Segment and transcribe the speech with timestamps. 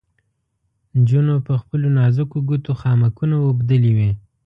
[0.97, 4.11] نجونو په خپلو نازکو ګوتو خامکونه اوبدلې وې.